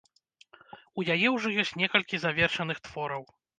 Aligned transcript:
У 1.01 1.05
яе 1.17 1.27
ўжо 1.35 1.53
ёсць 1.65 1.75
некалькі 1.83 2.23
завершаных 2.25 2.83
твораў. 2.91 3.23